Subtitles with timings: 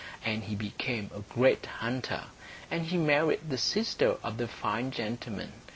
[0.25, 2.23] And he became a great hunter.
[2.71, 5.51] And he married the sister of the fine gentleman.